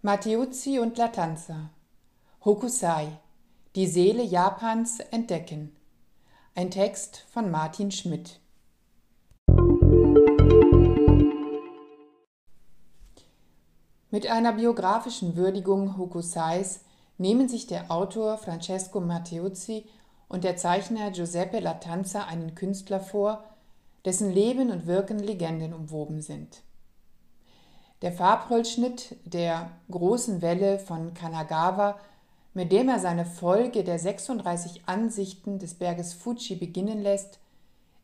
Matteucci 0.00 0.78
und 0.78 0.96
Latanza. 0.96 1.70
Hokusai 2.44 3.08
Die 3.74 3.88
Seele 3.88 4.22
Japans 4.22 5.00
entdecken. 5.00 5.74
Ein 6.54 6.70
Text 6.70 7.26
von 7.32 7.50
Martin 7.50 7.90
Schmidt. 7.90 8.38
Mit 14.12 14.28
einer 14.30 14.52
biografischen 14.52 15.34
Würdigung 15.34 15.98
Hokusais 15.98 16.78
nehmen 17.18 17.48
sich 17.48 17.66
der 17.66 17.90
Autor 17.90 18.38
Francesco 18.38 19.00
Matteucci 19.00 19.84
und 20.28 20.44
der 20.44 20.56
Zeichner 20.56 21.10
Giuseppe 21.10 21.58
Latanza 21.58 22.22
einen 22.22 22.54
Künstler 22.54 23.00
vor, 23.00 23.42
dessen 24.04 24.30
Leben 24.32 24.70
und 24.70 24.86
Wirken 24.86 25.18
Legenden 25.18 25.74
umwoben 25.74 26.22
sind. 26.22 26.62
Der 28.00 28.12
Farbholzschnitt 28.12 29.16
der 29.24 29.72
großen 29.90 30.40
Welle 30.40 30.78
von 30.78 31.14
Kanagawa, 31.14 31.98
mit 32.54 32.70
dem 32.70 32.88
er 32.88 33.00
seine 33.00 33.26
Folge 33.26 33.82
der 33.82 33.98
36 33.98 34.82
Ansichten 34.86 35.58
des 35.58 35.74
Berges 35.74 36.14
Fuji 36.14 36.54
beginnen 36.54 37.02
lässt, 37.02 37.40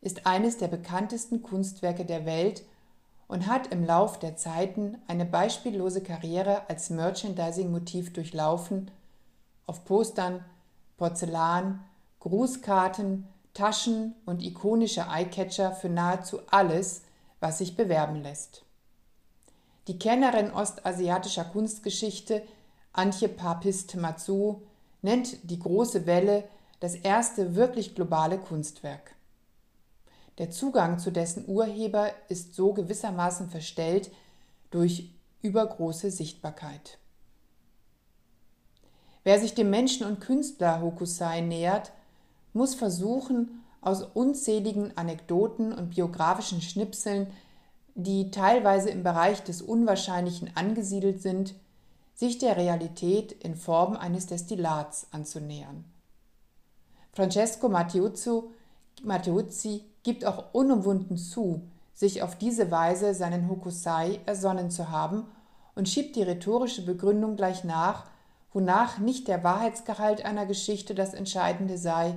ist 0.01 0.27
eines 0.27 0.59
der 0.59 0.67
bekanntesten 0.67 1.43
Kunstwerke 1.43 2.05
der 2.05 2.27
Welt 2.27 2.65
und 3.29 3.47
hat 3.47 3.69
im 3.69 3.85
Lauf 3.85 4.19
der 4.19 4.37
Zeiten 4.37 4.99
eine 5.07 5.25
beispiellose 5.25 6.03
Karriere 6.03 6.69
als 6.69 6.91
Merchandising-Motiv 6.91 8.13
durchlaufen, 8.13 8.91
auf 9.67 9.85
Postern, 9.85 10.45
Porzellan, 10.99 11.85
Grußkarten, 12.19 13.29
Taschen 13.55 14.15
und 14.27 14.43
ikonische 14.43 15.07
Eyecatcher 15.09 15.71
für 15.73 15.89
nahezu 15.89 16.41
alles, 16.51 17.03
was 17.39 17.59
sich 17.59 17.77
bewerben 17.77 18.23
lässt. 18.23 18.64
Die 19.87 19.99
Kennerin 19.99 20.51
ostasiatischer 20.51 21.45
Kunstgeschichte 21.45 22.43
Antje 22.93 23.29
Papist-Matsu 23.29 24.63
nennt 25.03 25.51
die 25.51 25.59
große 25.59 26.07
Welle 26.07 26.45
das 26.81 26.95
erste 26.95 27.55
wirklich 27.55 27.95
globale 27.95 28.39
Kunstwerk. 28.39 29.15
Der 30.39 30.51
Zugang 30.51 30.99
zu 30.99 31.13
dessen 31.13 31.45
Urheber 31.47 32.11
ist 32.29 32.55
so 32.55 32.73
gewissermaßen 32.73 33.51
verstellt 33.51 34.11
durch 34.71 35.11
übergroße 35.43 36.11
Sichtbarkeit. 36.11 36.99
Wer 39.23 39.39
sich 39.39 39.55
dem 39.55 39.71
Menschen 39.71 40.07
und 40.07 40.21
Künstler 40.21 40.81
Hokusai 40.81 41.41
nähert, 41.41 41.93
muss 42.53 42.75
versuchen, 42.75 43.63
aus 43.81 44.03
unzähligen 44.03 44.97
Anekdoten 44.97 45.73
und 45.73 45.91
biografischen 45.91 46.63
Schnipseln, 46.63 47.27
die 47.95 48.31
teilweise 48.31 48.91
im 48.91 49.03
Bereich 49.03 49.43
des 49.43 49.63
Unwahrscheinlichen 49.63 50.51
angesiedelt 50.55 51.23
sind, 51.23 51.55
sich 52.15 52.39
der 52.39 52.57
Realität 52.57 53.33
in 53.33 53.57
Form 53.57 53.97
eines 53.97 54.27
Destillats 54.27 55.09
anzunähern. 55.11 55.85
Francesco 57.13 57.69
Matteucci 57.69 58.45
gibt 60.03 60.25
auch 60.25 60.45
unumwunden 60.53 61.17
zu, 61.17 61.63
sich 61.93 62.23
auf 62.23 62.37
diese 62.37 62.71
Weise 62.71 63.15
seinen 63.15 63.49
Hokusai 63.49 64.21
ersonnen 64.27 64.71
zu 64.71 64.91
haben 64.91 65.25
und 65.77 65.89
schiebt 65.89 66.17
die 66.17 66.23
rhetorische 66.23 66.85
Begründung 66.85 67.37
gleich 67.37 67.65
nach, 67.65 68.07
wonach 68.53 68.99
nicht 68.99 69.29
der 69.29 69.45
Wahrheitsgehalt 69.45 70.25
einer 70.25 70.47
Geschichte 70.47 70.95
das 70.95 71.15
Entscheidende 71.15 71.79
sei, 71.79 72.17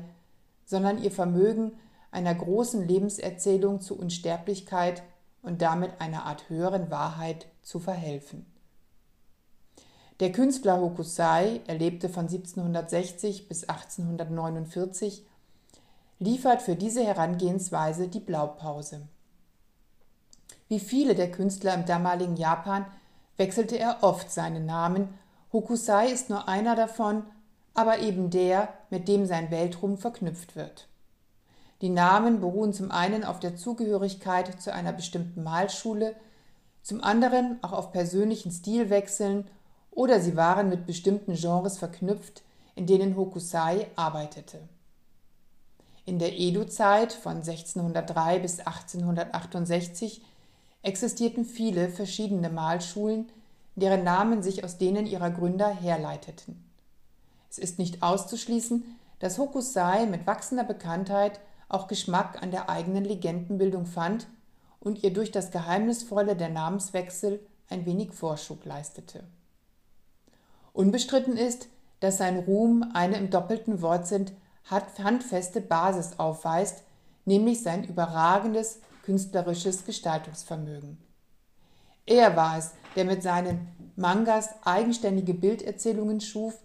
sondern 0.65 1.01
ihr 1.01 1.11
Vermögen 1.11 1.73
einer 2.11 2.33
großen 2.33 2.87
Lebenserzählung 2.87 3.81
zur 3.81 3.99
Unsterblichkeit 3.99 5.03
und 5.47 5.61
damit 5.61 5.99
einer 6.01 6.25
Art 6.25 6.49
höheren 6.49 6.91
Wahrheit 6.91 7.47
zu 7.63 7.79
verhelfen. 7.79 8.45
Der 10.19 10.31
Künstler 10.31 10.81
Hokusai, 10.81 11.61
er 11.67 11.75
lebte 11.75 12.09
von 12.09 12.25
1760 12.25 13.47
bis 13.47 13.63
1849, 13.63 15.25
liefert 16.19 16.61
für 16.61 16.75
diese 16.75 17.03
Herangehensweise 17.03 18.07
die 18.07 18.19
Blaupause. 18.19 19.07
Wie 20.67 20.79
viele 20.79 21.15
der 21.15 21.31
Künstler 21.31 21.75
im 21.75 21.85
damaligen 21.85 22.35
Japan 22.35 22.85
wechselte 23.37 23.77
er 23.77 23.99
oft 24.01 24.31
seinen 24.31 24.65
Namen. 24.65 25.17
Hokusai 25.53 26.09
ist 26.09 26.29
nur 26.29 26.49
einer 26.49 26.75
davon, 26.75 27.23
aber 27.73 27.99
eben 27.99 28.31
der, 28.31 28.73
mit 28.89 29.07
dem 29.07 29.25
sein 29.25 29.49
Weltruhm 29.51 29.97
verknüpft 29.97 30.55
wird. 30.55 30.87
Die 31.81 31.89
Namen 31.89 32.39
beruhen 32.39 32.73
zum 32.73 32.91
einen 32.91 33.23
auf 33.23 33.39
der 33.39 33.55
Zugehörigkeit 33.55 34.61
zu 34.61 34.73
einer 34.73 34.93
bestimmten 34.93 35.43
Malschule, 35.43 36.15
zum 36.81 37.03
anderen 37.03 37.59
auch 37.61 37.73
auf 37.73 37.91
persönlichen 37.91 38.51
Stilwechseln 38.51 39.47
oder 39.91 40.19
sie 40.19 40.35
waren 40.35 40.69
mit 40.69 40.85
bestimmten 40.85 41.35
Genres 41.35 41.77
verknüpft, 41.77 42.43
in 42.75 42.87
denen 42.87 43.15
Hokusai 43.15 43.87
arbeitete. 43.95 44.59
In 46.05 46.19
der 46.19 46.39
Edo-Zeit 46.39 47.11
von 47.11 47.37
1603 47.37 48.39
bis 48.39 48.59
1868 48.59 50.21
existierten 50.81 51.43
viele 51.43 51.89
verschiedene 51.89 52.49
Malschulen, 52.49 53.27
deren 53.75 54.03
Namen 54.03 54.41
sich 54.41 54.63
aus 54.63 54.77
denen 54.77 55.05
ihrer 55.05 55.29
Gründer 55.29 55.69
herleiteten. 55.69 56.63
Es 57.49 57.57
ist 57.57 57.77
nicht 57.77 58.01
auszuschließen, 58.01 58.83
dass 59.19 59.37
Hokusai 59.37 60.05
mit 60.05 60.25
wachsender 60.25 60.63
Bekanntheit 60.63 61.39
auch 61.69 61.87
Geschmack 61.87 62.41
an 62.41 62.51
der 62.51 62.69
eigenen 62.69 63.03
Legendenbildung 63.03 63.85
fand 63.85 64.27
und 64.79 65.03
ihr 65.03 65.13
durch 65.13 65.31
das 65.31 65.51
Geheimnisvolle 65.51 66.35
der 66.35 66.49
Namenswechsel 66.49 67.39
ein 67.69 67.85
wenig 67.85 68.13
Vorschub 68.13 68.65
leistete. 68.65 69.23
Unbestritten 70.73 71.35
ist, 71.35 71.67
dass 71.99 72.17
sein 72.17 72.37
Ruhm 72.39 72.91
eine 72.93 73.17
im 73.17 73.29
doppelten 73.29 73.81
Wortsinn 73.81 74.31
handfeste 74.69 75.61
Basis 75.61 76.19
aufweist, 76.19 76.83
nämlich 77.25 77.63
sein 77.63 77.83
überragendes 77.83 78.79
künstlerisches 79.03 79.85
Gestaltungsvermögen. 79.85 80.97
Er 82.05 82.35
war 82.35 82.57
es, 82.57 82.71
der 82.95 83.05
mit 83.05 83.23
seinen 83.23 83.67
Mangas 83.95 84.49
eigenständige 84.63 85.33
Bilderzählungen 85.33 86.21
schuf, 86.21 86.55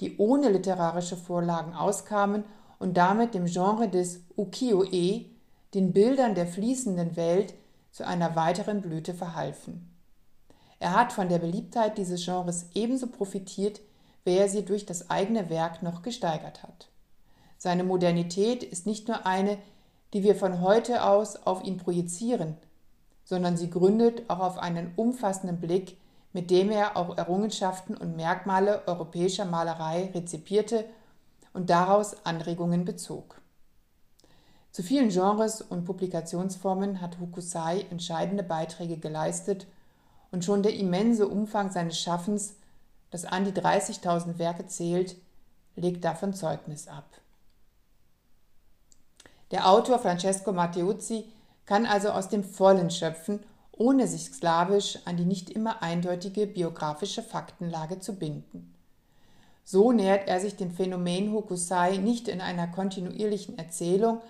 die 0.00 0.16
ohne 0.18 0.48
literarische 0.48 1.16
Vorlagen 1.16 1.74
auskamen 1.74 2.44
und 2.80 2.96
damit 2.96 3.34
dem 3.34 3.46
Genre 3.46 3.88
des 3.88 4.20
Ukiyo-e, 4.36 5.26
den 5.74 5.92
Bildern 5.92 6.34
der 6.34 6.48
fließenden 6.48 7.14
Welt, 7.14 7.54
zu 7.92 8.04
einer 8.06 8.34
weiteren 8.34 8.82
Blüte 8.82 9.14
verhalfen. 9.14 9.88
Er 10.78 10.94
hat 10.94 11.12
von 11.12 11.28
der 11.28 11.38
Beliebtheit 11.38 11.98
dieses 11.98 12.24
Genres 12.24 12.66
ebenso 12.74 13.06
profitiert, 13.08 13.80
wie 14.24 14.36
er 14.36 14.48
sie 14.48 14.64
durch 14.64 14.86
das 14.86 15.10
eigene 15.10 15.50
Werk 15.50 15.82
noch 15.82 16.02
gesteigert 16.02 16.62
hat. 16.62 16.88
Seine 17.58 17.84
Modernität 17.84 18.62
ist 18.62 18.86
nicht 18.86 19.06
nur 19.08 19.26
eine, 19.26 19.58
die 20.12 20.22
wir 20.22 20.34
von 20.34 20.60
heute 20.60 21.04
aus 21.04 21.36
auf 21.46 21.64
ihn 21.64 21.76
projizieren, 21.76 22.56
sondern 23.24 23.56
sie 23.56 23.70
gründet 23.70 24.28
auch 24.28 24.40
auf 24.40 24.58
einen 24.58 24.92
umfassenden 24.96 25.60
Blick 25.60 25.96
mit 26.32 26.50
dem 26.50 26.70
er 26.70 26.96
auch 26.96 27.16
Errungenschaften 27.16 27.96
und 27.96 28.16
Merkmale 28.16 28.82
europäischer 28.86 29.44
Malerei 29.44 30.10
rezipierte 30.14 30.84
und 31.52 31.70
daraus 31.70 32.24
Anregungen 32.24 32.84
bezog. 32.84 33.40
Zu 34.72 34.82
vielen 34.82 35.08
Genres 35.08 35.62
und 35.62 35.84
Publikationsformen 35.84 37.00
hat 37.00 37.18
Hokusai 37.18 37.86
entscheidende 37.90 38.42
Beiträge 38.42 38.98
geleistet 38.98 39.66
und 40.30 40.44
schon 40.44 40.62
der 40.62 40.74
immense 40.74 41.26
Umfang 41.26 41.72
seines 41.72 41.98
Schaffens, 41.98 42.54
das 43.10 43.24
an 43.24 43.44
die 43.44 43.52
30.000 43.52 44.38
Werke 44.38 44.66
zählt, 44.66 45.16
legt 45.74 46.04
davon 46.04 46.34
Zeugnis 46.34 46.86
ab. 46.86 47.06
Der 49.50 49.68
Autor 49.68 49.98
Francesco 49.98 50.52
Matteucci 50.52 51.24
kann 51.66 51.86
also 51.86 52.10
aus 52.10 52.28
dem 52.28 52.44
Vollen 52.44 52.90
schöpfen 52.90 53.40
ohne 53.80 54.06
sich 54.06 54.26
sklavisch 54.26 54.98
an 55.06 55.16
die 55.16 55.24
nicht 55.24 55.48
immer 55.48 55.82
eindeutige 55.82 56.46
biografische 56.46 57.22
Faktenlage 57.22 57.98
zu 57.98 58.14
binden. 58.14 58.74
So 59.72 59.92
nähert 59.92 60.26
er 60.26 60.40
sich 60.40 60.56
dem 60.56 60.72
Phänomen 60.72 61.32
Hokusai 61.32 61.98
nicht 61.98 62.26
in 62.26 62.40
einer 62.40 62.66
kontinuierlichen 62.66 63.56
Erzählung, 63.56 64.20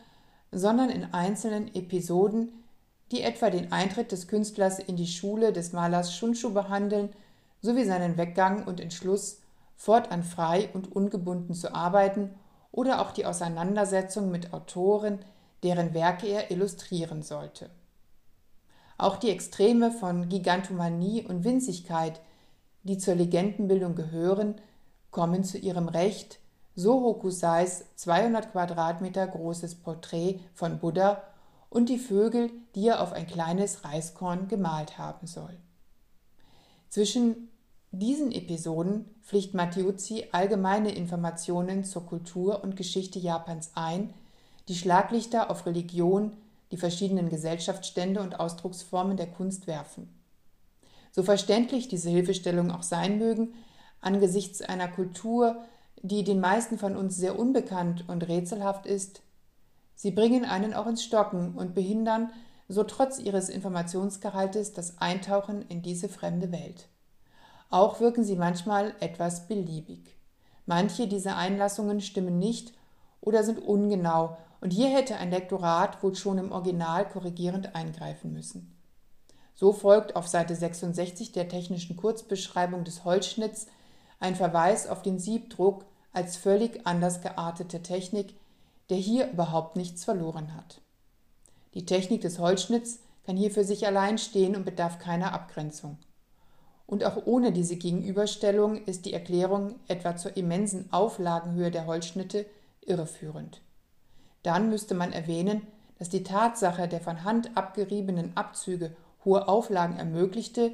sondern 0.52 0.90
in 0.90 1.14
einzelnen 1.14 1.75
Episoden, 1.75 2.52
die 3.10 3.22
etwa 3.22 3.48
den 3.48 3.72
Eintritt 3.72 4.12
des 4.12 4.28
Künstlers 4.28 4.81
in 4.81 4.96
die 4.96 5.06
Schule 5.06 5.54
des 5.54 5.72
Malers 5.72 6.14
Shunshu 6.14 6.52
behandeln, 6.52 7.08
sowie 7.62 7.87
seinen 7.87 8.19
Weggang 8.19 8.66
und 8.66 8.81
Entschluss, 8.81 9.40
fortan 9.76 10.25
frei 10.25 10.69
und 10.75 10.94
ungebunden 10.94 11.54
zu 11.54 11.75
arbeiten 11.75 12.34
oder 12.70 13.00
auch 13.00 13.10
die 13.10 13.25
Auseinandersetzung 13.25 14.31
mit 14.31 14.52
Autoren, 14.52 15.20
deren 15.62 15.94
Werke 15.94 16.26
er 16.26 16.50
illustrieren 16.50 17.22
sollte. 17.22 17.70
Auch 18.98 19.16
die 19.16 19.31
Extreme 19.31 19.90
von 19.90 20.28
Gigantomanie 20.28 21.25
und 21.26 21.44
Winzigkeit, 21.44 22.20
die 22.82 22.98
zur 22.98 23.14
Legendenbildung 23.14 23.94
gehören, 23.94 24.60
kommen 25.11 25.45
zu 25.45 25.59
ihrem 25.59 25.89
Recht, 25.89 26.39
so 26.75 27.03
Hokusais 27.03 27.85
200 27.97 28.53
Quadratmeter 28.53 29.27
großes 29.27 29.77
Porträt 29.77 30.41
von 30.55 30.79
Buddha 30.79 31.23
und 31.69 31.89
die 31.89 31.99
Vögel, 31.99 32.51
die 32.75 32.89
er 32.89 33.03
auf 33.03 33.12
ein 33.12 33.27
kleines 33.27 33.85
Reiskorn 33.85 34.49
gemalt 34.49 34.99
haben 34.99 35.27
soll. 35.27 35.57
Zwischen 36.89 37.51
Diesen 37.93 38.31
Episoden 38.31 39.05
pflicht 39.25 39.53
Matteucci 39.53 40.27
allgemeine 40.31 40.95
Informationen 40.95 41.83
zur 41.85 42.07
Kultur 42.07 42.62
und 42.62 42.77
Geschichte 42.77 43.19
Japans 43.19 43.73
ein, 43.75 44.15
die 44.69 44.77
Schlaglichter 44.77 45.51
auf 45.51 45.67
Religion, 45.67 46.33
die 46.71 46.77
verschiedenen 46.77 47.29
Gesellschaftsstände 47.29 48.21
und 48.21 48.39
Ausdrucksformen 48.39 49.17
der 49.17 49.27
Kunst 49.27 49.67
werfen. 49.67 50.09
So 51.11 51.25
verständlich 51.25 51.89
diese 51.89 52.11
Hilfestellungen 52.11 52.71
auch 52.71 52.85
sein 52.85 53.19
mögen, 53.19 53.55
angesichts 54.00 54.62
einer 54.62 54.88
Kultur, 54.88 55.64
die 56.02 56.25
den 56.25 56.41
meisten 56.41 56.79
von 56.79 56.97
uns 56.97 57.17
sehr 57.17 57.38
unbekannt 57.38 58.05
und 58.08 58.26
rätselhaft 58.29 58.87
ist, 58.87 59.23
sie 59.94 60.11
bringen 60.11 60.44
einen 60.44 60.75
auch 60.75 60.87
ins 60.87 61.05
Stocken 61.05 61.55
und 61.55 61.75
behindern, 61.75 62.31
so 62.69 62.85
trotz 62.85 63.19
ihres 63.19 63.49
Informationsgehaltes, 63.49 64.73
das 64.73 64.99
Eintauchen 64.99 65.62
in 65.69 65.82
diese 65.82 66.08
fremde 66.08 66.52
Welt. 66.52 66.88
Auch 67.69 68.00
wirken 68.00 68.25
sie 68.25 68.37
manchmal 68.37 68.94
etwas 69.00 69.49
beliebig. 69.49 70.17
Manche 70.67 71.08
dieser 71.08 71.37
Einlassungen 71.37 72.00
stimmen 72.00 72.38
nicht 72.38 72.73
oder 73.20 73.43
sind 73.43 73.58
ungenau 73.58 74.37
und 74.61 74.73
hier 74.73 74.88
hätte 74.88 75.17
ein 75.17 75.31
Lektorat 75.31 76.02
wohl 76.02 76.14
schon 76.14 76.38
im 76.38 76.52
Original 76.52 77.08
korrigierend 77.08 77.75
eingreifen 77.75 78.32
müssen. 78.32 78.76
So 79.55 79.73
folgt 79.73 80.17
auf 80.17 80.26
Seite 80.26 80.55
66 80.55 81.32
der 81.32 81.49
technischen 81.49 81.97
Kurzbeschreibung 81.97 82.85
des 82.85 83.05
Holzschnitts 83.05 83.67
ein 84.20 84.37
Verweis 84.37 84.87
auf 84.87 85.02
den 85.02 85.19
Siebdruck 85.19 85.84
als 86.12 86.37
völlig 86.37 86.87
anders 86.87 87.22
geartete 87.22 87.82
Technik, 87.82 88.34
der 88.90 88.99
hier 88.99 89.31
überhaupt 89.31 89.76
nichts 89.76 90.05
verloren 90.05 90.55
hat. 90.55 90.81
Die 91.75 91.87
Technik 91.87 92.20
des 92.20 92.38
Holzschnitts 92.38 93.00
kann 93.25 93.37
hier 93.37 93.50
für 93.50 93.64
sich 93.64 93.87
allein 93.87 94.19
stehen 94.19 94.56
und 94.56 94.64
bedarf 94.64 94.99
keiner 94.99 95.32
Abgrenzung. 95.32 95.99
Und 96.87 97.05
auch 97.05 97.25
ohne 97.25 97.52
diese 97.52 97.76
Gegenüberstellung 97.76 98.84
ist 98.84 99.06
die 99.06 99.12
Erklärung 99.12 99.76
etwa 99.87 100.17
zur 100.17 100.37
immensen 100.37 100.93
Auflagenhöhe 100.93 101.70
der 101.70 101.87
Holzschnitte 101.87 102.46
irreführend. 102.81 103.61
Dann 104.43 104.70
müsste 104.70 104.94
man 104.94 105.12
erwähnen, 105.12 105.66
dass 105.99 106.08
die 106.08 106.25
Tatsache 106.25 106.88
der 106.88 107.00
von 107.00 107.23
Hand 107.23 107.56
abgeriebenen 107.56 108.37
Abzüge 108.37 108.96
hohe 109.25 109.46
Auflagen 109.46 109.96
ermöglichte, 109.96 110.73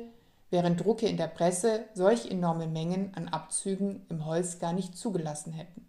während 0.50 0.84
Drucke 0.84 1.06
in 1.06 1.16
der 1.16 1.26
Presse 1.26 1.84
solch 1.94 2.30
enorme 2.30 2.66
Mengen 2.66 3.12
an 3.14 3.28
Abzügen 3.28 4.06
im 4.08 4.24
Holz 4.26 4.58
gar 4.58 4.72
nicht 4.72 4.96
zugelassen 4.96 5.52
hätten. 5.52 5.86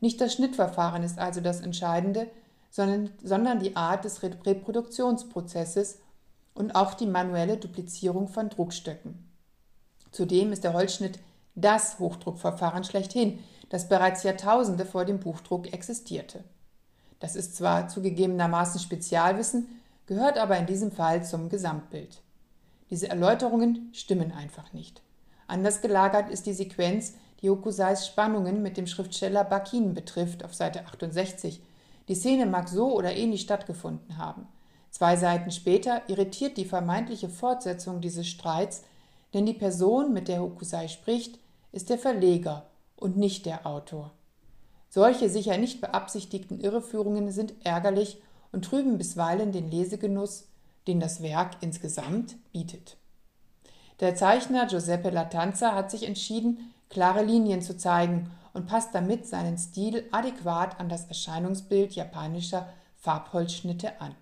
Nicht 0.00 0.20
das 0.20 0.34
Schnittverfahren 0.34 1.02
ist 1.02 1.18
also 1.18 1.40
das 1.40 1.60
Entscheidende, 1.60 2.28
sondern, 2.70 3.10
sondern 3.22 3.58
die 3.60 3.76
Art 3.76 4.04
des 4.04 4.22
Reproduktionsprozesses 4.22 5.98
und 6.54 6.74
auch 6.74 6.94
die 6.94 7.06
manuelle 7.06 7.56
Duplizierung 7.56 8.28
von 8.28 8.50
Druckstöcken. 8.50 9.28
Zudem 10.10 10.52
ist 10.52 10.64
der 10.64 10.74
Holzschnitt 10.74 11.18
das 11.54 11.98
Hochdruckverfahren 11.98 12.84
schlechthin, 12.84 13.40
das 13.68 13.88
bereits 13.88 14.22
Jahrtausende 14.22 14.84
vor 14.84 15.04
dem 15.04 15.20
Buchdruck 15.20 15.72
existierte. 15.72 16.44
Das 17.20 17.36
ist 17.36 17.56
zwar 17.56 17.88
zugegebenermaßen 17.88 18.80
Spezialwissen, 18.80 19.66
gehört 20.06 20.38
aber 20.38 20.56
in 20.56 20.66
diesem 20.66 20.92
Fall 20.92 21.24
zum 21.24 21.48
Gesamtbild. 21.48 22.22
Diese 22.90 23.08
Erläuterungen 23.08 23.90
stimmen 23.92 24.32
einfach 24.32 24.72
nicht. 24.72 25.02
Anders 25.46 25.80
gelagert 25.80 26.30
ist 26.30 26.46
die 26.46 26.52
Sequenz, 26.52 27.14
die 27.42 27.50
Hokusais 27.50 28.06
Spannungen 28.06 28.62
mit 28.62 28.76
dem 28.76 28.86
Schriftsteller 28.86 29.44
Bakin 29.44 29.94
betrifft, 29.94 30.44
auf 30.44 30.54
Seite 30.54 30.86
68. 30.86 31.60
Die 32.08 32.14
Szene 32.14 32.46
mag 32.46 32.68
so 32.68 32.94
oder 32.94 33.14
ähnlich 33.14 33.42
stattgefunden 33.42 34.16
haben. 34.16 34.46
Zwei 34.90 35.16
Seiten 35.16 35.50
später 35.50 36.02
irritiert 36.08 36.56
die 36.56 36.64
vermeintliche 36.64 37.28
Fortsetzung 37.28 38.00
dieses 38.00 38.26
Streits, 38.26 38.82
denn 39.34 39.44
die 39.44 39.54
Person, 39.54 40.12
mit 40.12 40.28
der 40.28 40.40
Hokusai 40.40 40.88
spricht, 40.88 41.38
ist 41.72 41.90
der 41.90 41.98
Verleger 41.98 42.66
und 42.96 43.16
nicht 43.16 43.44
der 43.44 43.66
Autor. 43.66 44.12
Solche 44.88 45.28
sicher 45.28 45.58
nicht 45.58 45.82
beabsichtigten 45.82 46.60
Irreführungen 46.60 47.30
sind 47.30 47.54
ärgerlich 47.62 48.22
und 48.52 48.64
trüben 48.64 48.96
bisweilen 48.96 49.52
den 49.52 49.70
Lesegenuss, 49.70 50.47
den 50.88 50.98
das 50.98 51.22
Werk 51.22 51.58
insgesamt 51.60 52.36
bietet. 52.52 52.96
Der 54.00 54.16
Zeichner 54.16 54.66
Giuseppe 54.66 55.10
Latanza 55.10 55.74
hat 55.74 55.90
sich 55.90 56.04
entschieden, 56.04 56.72
klare 56.88 57.22
Linien 57.22 57.62
zu 57.62 57.76
zeigen 57.76 58.30
und 58.54 58.66
passt 58.66 58.94
damit 58.94 59.26
seinen 59.26 59.58
Stil 59.58 60.04
adäquat 60.10 60.80
an 60.80 60.88
das 60.88 61.06
Erscheinungsbild 61.06 61.92
japanischer 61.92 62.68
Farbholzschnitte 62.96 64.00
an. 64.00 64.14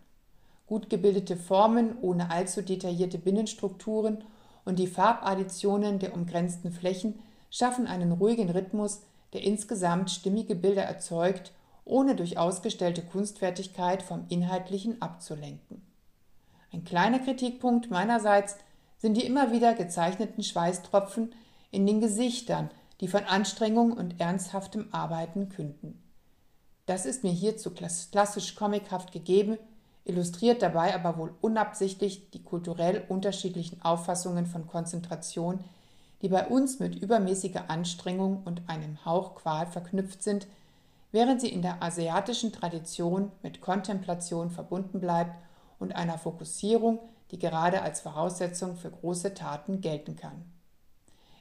Gut 0.66 0.90
gebildete 0.90 1.36
Formen 1.36 1.96
ohne 2.02 2.30
allzu 2.30 2.60
detaillierte 2.60 3.18
Binnenstrukturen 3.18 4.24
und 4.64 4.78
die 4.78 4.88
Farbadditionen 4.88 6.00
der 6.00 6.12
umgrenzten 6.12 6.72
Flächen 6.72 7.20
schaffen 7.50 7.86
einen 7.86 8.12
ruhigen 8.12 8.50
Rhythmus, 8.50 9.02
der 9.32 9.42
insgesamt 9.42 10.10
stimmige 10.10 10.56
Bilder 10.56 10.82
erzeugt, 10.82 11.52
ohne 11.84 12.16
durch 12.16 12.36
ausgestellte 12.36 13.02
Kunstfertigkeit 13.02 14.02
vom 14.02 14.24
Inhaltlichen 14.28 15.00
abzulenken. 15.00 15.85
Ein 16.72 16.84
kleiner 16.84 17.20
Kritikpunkt 17.20 17.90
meinerseits 17.90 18.56
sind 18.98 19.16
die 19.16 19.26
immer 19.26 19.52
wieder 19.52 19.74
gezeichneten 19.74 20.42
Schweißtropfen 20.42 21.34
in 21.70 21.86
den 21.86 22.00
Gesichtern, 22.00 22.70
die 23.00 23.08
von 23.08 23.24
Anstrengung 23.24 23.92
und 23.92 24.20
ernsthaftem 24.20 24.88
Arbeiten 24.92 25.48
künden. 25.48 26.02
Das 26.86 27.04
ist 27.04 27.24
mir 27.24 27.32
hier 27.32 27.56
zu 27.56 27.72
klassisch 27.72 28.54
comichaft 28.54 29.12
gegeben, 29.12 29.58
illustriert 30.04 30.62
dabei 30.62 30.94
aber 30.94 31.18
wohl 31.18 31.34
unabsichtlich 31.40 32.30
die 32.30 32.42
kulturell 32.42 33.04
unterschiedlichen 33.08 33.82
Auffassungen 33.82 34.46
von 34.46 34.66
Konzentration, 34.66 35.64
die 36.22 36.28
bei 36.28 36.46
uns 36.46 36.78
mit 36.78 36.94
übermäßiger 36.94 37.68
Anstrengung 37.68 38.42
und 38.44 38.62
einem 38.68 39.04
Hauch 39.04 39.34
Qual 39.34 39.66
verknüpft 39.66 40.22
sind, 40.22 40.46
während 41.12 41.40
sie 41.40 41.48
in 41.48 41.62
der 41.62 41.82
asiatischen 41.82 42.52
Tradition 42.52 43.32
mit 43.42 43.60
Kontemplation 43.60 44.50
verbunden 44.50 45.00
bleibt 45.00 45.34
und 45.78 45.94
einer 45.94 46.18
Fokussierung, 46.18 47.00
die 47.30 47.38
gerade 47.38 47.82
als 47.82 48.00
Voraussetzung 48.00 48.76
für 48.76 48.90
große 48.90 49.34
Taten 49.34 49.80
gelten 49.80 50.16
kann. 50.16 50.44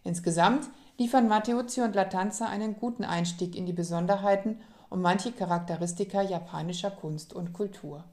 Insgesamt 0.04 0.70
liefern 0.98 1.28
Matteucci 1.28 1.82
und 1.82 1.96
Latanza 1.96 2.48
einen 2.48 2.78
guten 2.78 3.04
Einstieg 3.04 3.56
in 3.56 3.66
die 3.66 3.74
Besonderheiten 3.74 4.62
und 4.90 5.02
manche 5.02 5.32
Charakteristika 5.32 6.22
japanischer 6.22 6.92
Kunst 6.92 7.34
und 7.34 7.54
Kultur. 7.54 8.04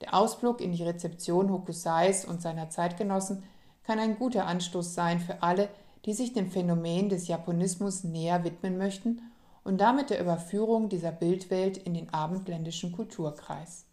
Der 0.00 0.14
Ausflug 0.14 0.60
in 0.60 0.72
die 0.72 0.82
Rezeption 0.82 1.50
Hokusais 1.50 2.24
und 2.24 2.40
seiner 2.40 2.70
Zeitgenossen 2.70 3.42
kann 3.84 3.98
ein 3.98 4.18
guter 4.18 4.46
Anstoß 4.46 4.94
sein 4.94 5.20
für 5.20 5.42
alle, 5.42 5.68
die 6.04 6.14
sich 6.14 6.32
dem 6.32 6.50
Phänomen 6.50 7.08
des 7.08 7.28
Japonismus 7.28 8.04
näher 8.04 8.44
widmen 8.44 8.78
möchten 8.78 9.22
und 9.62 9.80
damit 9.80 10.10
der 10.10 10.20
Überführung 10.20 10.88
dieser 10.88 11.12
Bildwelt 11.12 11.76
in 11.78 11.94
den 11.94 12.12
abendländischen 12.12 12.92
Kulturkreis. 12.92 13.86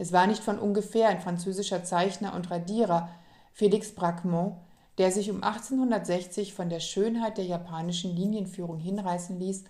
Es 0.00 0.14
war 0.14 0.26
nicht 0.26 0.42
von 0.42 0.58
ungefähr 0.58 1.10
ein 1.10 1.20
französischer 1.20 1.84
Zeichner 1.84 2.34
und 2.34 2.50
Radierer, 2.50 3.10
Félix 3.54 3.94
Braquemont, 3.94 4.56
der 4.96 5.12
sich 5.12 5.30
um 5.30 5.42
1860 5.42 6.54
von 6.54 6.70
der 6.70 6.80
Schönheit 6.80 7.36
der 7.36 7.44
japanischen 7.44 8.16
Linienführung 8.16 8.78
hinreißen 8.78 9.38
ließ 9.38 9.64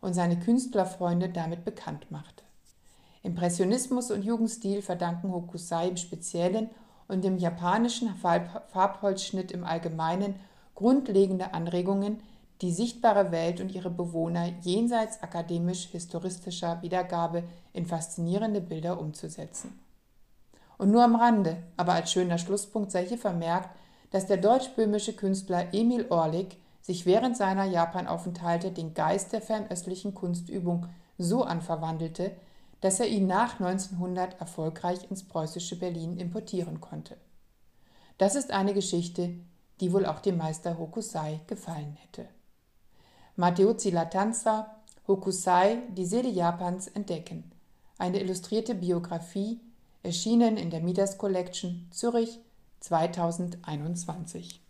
und 0.00 0.14
seine 0.14 0.38
Künstlerfreunde 0.38 1.30
damit 1.30 1.64
bekannt 1.64 2.12
machte. 2.12 2.44
Impressionismus 3.24 4.12
und 4.12 4.24
Jugendstil 4.24 4.82
verdanken 4.82 5.32
Hokusai 5.32 5.88
im 5.88 5.96
Speziellen 5.96 6.70
und 7.08 7.24
dem 7.24 7.38
japanischen 7.38 8.14
Farbholzschnitt 8.14 9.50
im 9.50 9.64
Allgemeinen 9.64 10.36
grundlegende 10.76 11.54
Anregungen, 11.54 12.20
die 12.62 12.72
sichtbare 12.72 13.32
Welt 13.32 13.60
und 13.60 13.74
ihre 13.74 13.90
Bewohner 13.90 14.46
jenseits 14.62 15.20
akademisch-historistischer 15.22 16.80
Wiedergabe 16.80 17.42
in 17.72 17.86
faszinierende 17.86 18.60
Bilder 18.60 19.00
umzusetzen. 19.00 19.80
Und 20.78 20.90
nur 20.90 21.02
am 21.02 21.16
Rande, 21.16 21.62
aber 21.76 21.94
als 21.94 22.12
schöner 22.12 22.38
Schlusspunkt 22.38 22.92
sei 22.92 23.06
hier 23.06 23.18
vermerkt, 23.18 23.70
dass 24.12 24.26
der 24.26 24.36
deutsch-böhmische 24.36 25.14
Künstler 25.14 25.74
Emil 25.74 26.06
Orlik 26.10 26.56
sich 26.80 27.04
während 27.04 27.36
seiner 27.36 27.64
Japanaufenthalte 27.64 28.70
den 28.70 28.94
Geist 28.94 29.32
der 29.32 29.42
fernöstlichen 29.42 30.14
Kunstübung 30.14 30.86
so 31.18 31.42
anverwandelte, 31.44 32.32
dass 32.80 33.00
er 33.00 33.06
ihn 33.06 33.26
nach 33.26 33.60
1900 33.60 34.40
erfolgreich 34.40 35.10
ins 35.10 35.22
preußische 35.22 35.78
Berlin 35.78 36.16
importieren 36.16 36.80
konnte. 36.80 37.16
Das 38.18 38.34
ist 38.34 38.50
eine 38.50 38.74
Geschichte, 38.74 39.34
die 39.80 39.92
wohl 39.92 40.06
auch 40.06 40.20
dem 40.20 40.36
Meister 40.36 40.78
Hokusai 40.78 41.40
gefallen 41.46 41.96
hätte. 42.00 42.28
Matteucci 43.36 43.90
Latanza, 43.90 44.76
Hokusai, 45.08 45.78
die 45.88 46.04
Seele 46.04 46.28
Japans 46.28 46.86
entdecken. 46.88 47.50
Eine 47.98 48.20
illustrierte 48.20 48.74
Biografie, 48.74 49.58
erschienen 50.02 50.56
in 50.56 50.70
der 50.70 50.80
Midas 50.80 51.18
Collection, 51.18 51.86
Zürich 51.90 52.40
2021. 52.80 54.61